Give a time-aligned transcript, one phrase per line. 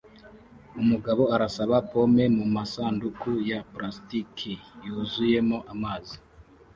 [0.81, 4.53] Umugabo arasaba pome mumasanduku ya plastiki
[4.85, 6.15] yuzuyemo amazi